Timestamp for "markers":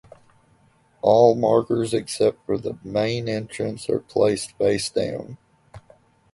1.35-1.93